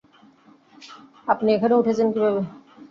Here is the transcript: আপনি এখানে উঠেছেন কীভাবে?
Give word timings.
আপনি 1.27 1.49
এখানে 1.53 1.73
উঠেছেন 1.75 2.07
কীভাবে? 2.13 2.41